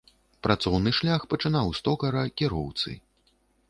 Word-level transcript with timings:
Працоўны 0.47 0.93
шлях 1.01 1.27
пачынаў 1.35 1.71
з 1.83 1.87
токара, 1.91 2.27
кіроўцы. 2.41 3.01